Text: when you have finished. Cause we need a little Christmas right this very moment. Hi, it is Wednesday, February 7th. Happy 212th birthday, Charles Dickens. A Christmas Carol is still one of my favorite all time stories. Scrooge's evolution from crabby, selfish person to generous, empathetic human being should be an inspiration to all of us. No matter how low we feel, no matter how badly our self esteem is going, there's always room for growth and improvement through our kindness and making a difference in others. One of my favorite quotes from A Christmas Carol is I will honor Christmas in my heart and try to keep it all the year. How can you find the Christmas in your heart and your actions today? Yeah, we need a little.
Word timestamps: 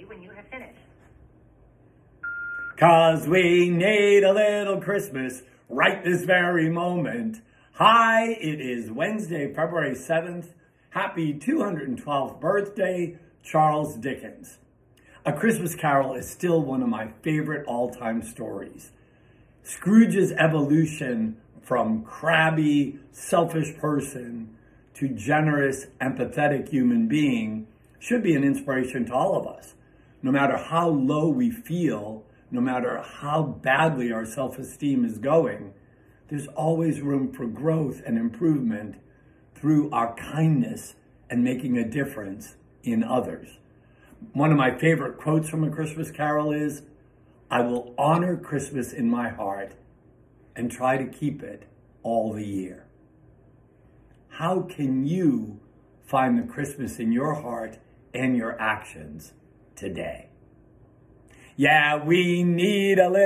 when 0.00 0.22
you 0.22 0.30
have 0.30 0.46
finished. 0.48 0.78
Cause 2.78 3.28
we 3.28 3.68
need 3.68 4.24
a 4.24 4.32
little 4.32 4.80
Christmas 4.80 5.42
right 5.68 6.02
this 6.02 6.24
very 6.24 6.68
moment. 6.68 7.42
Hi, 7.74 8.30
it 8.32 8.60
is 8.60 8.90
Wednesday, 8.90 9.52
February 9.52 9.94
7th. 9.94 10.46
Happy 10.90 11.34
212th 11.34 12.40
birthday, 12.40 13.18
Charles 13.42 13.96
Dickens. 13.96 14.58
A 15.24 15.32
Christmas 15.32 15.74
Carol 15.74 16.14
is 16.14 16.28
still 16.28 16.62
one 16.62 16.82
of 16.82 16.88
my 16.88 17.12
favorite 17.22 17.66
all 17.66 17.90
time 17.90 18.22
stories. 18.22 18.90
Scrooge's 19.62 20.32
evolution 20.32 21.36
from 21.60 22.02
crabby, 22.02 22.98
selfish 23.12 23.76
person 23.76 24.56
to 24.94 25.08
generous, 25.08 25.86
empathetic 26.00 26.68
human 26.68 27.06
being 27.06 27.66
should 27.98 28.22
be 28.22 28.34
an 28.34 28.42
inspiration 28.42 29.06
to 29.06 29.14
all 29.14 29.38
of 29.38 29.46
us. 29.46 29.74
No 30.22 30.30
matter 30.30 30.56
how 30.56 30.88
low 30.88 31.28
we 31.28 31.50
feel, 31.50 32.24
no 32.50 32.60
matter 32.60 33.02
how 33.02 33.42
badly 33.42 34.12
our 34.12 34.24
self 34.24 34.58
esteem 34.58 35.04
is 35.04 35.18
going, 35.18 35.74
there's 36.28 36.46
always 36.48 37.00
room 37.00 37.32
for 37.32 37.46
growth 37.46 38.00
and 38.06 38.16
improvement 38.16 38.96
through 39.54 39.90
our 39.90 40.14
kindness 40.14 40.94
and 41.28 41.42
making 41.42 41.76
a 41.76 41.88
difference 41.88 42.56
in 42.82 43.02
others. 43.02 43.58
One 44.32 44.52
of 44.52 44.56
my 44.56 44.78
favorite 44.78 45.18
quotes 45.18 45.48
from 45.48 45.64
A 45.64 45.70
Christmas 45.70 46.10
Carol 46.10 46.52
is 46.52 46.82
I 47.50 47.60
will 47.60 47.94
honor 47.98 48.36
Christmas 48.36 48.92
in 48.92 49.10
my 49.10 49.28
heart 49.28 49.74
and 50.54 50.70
try 50.70 50.96
to 50.96 51.04
keep 51.04 51.42
it 51.42 51.64
all 52.02 52.32
the 52.32 52.46
year. 52.46 52.86
How 54.28 54.62
can 54.62 55.04
you 55.04 55.60
find 56.06 56.38
the 56.38 56.50
Christmas 56.50 56.98
in 56.98 57.12
your 57.12 57.34
heart 57.34 57.78
and 58.14 58.36
your 58.36 58.58
actions 58.60 59.32
today? 59.82 60.28
Yeah, 61.56 62.02
we 62.04 62.44
need 62.44 63.00
a 63.00 63.10
little. 63.10 63.22